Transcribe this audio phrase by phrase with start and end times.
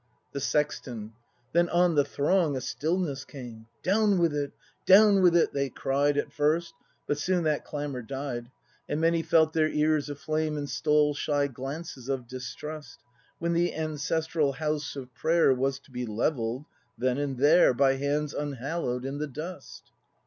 [0.31, 1.13] The Sexton.
[1.53, 3.67] Then on the throng a stillness came.
[3.83, 4.51] "Down with it!
[4.87, 6.73] Down with it!" they cried At first;
[7.05, 8.49] but soon that clamour died.
[8.89, 10.57] And many felt their ears a flame.
[10.57, 12.97] And stole shy glances of distrust,
[13.37, 16.65] When the ancestral House of Prayer Was to be levell'd—
[16.97, 19.91] then and there,— By hands unhallow'd, in the dust.